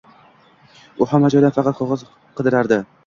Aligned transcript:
U 1.05 1.07
hamma 1.11 1.31
joydan 1.35 1.53
faqat 1.59 1.77
qog’oz 1.83 2.05
qidirardi. 2.41 2.81